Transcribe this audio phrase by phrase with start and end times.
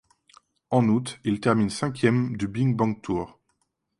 [0.71, 3.39] En août, il termine cinquième du BinckBank Tour.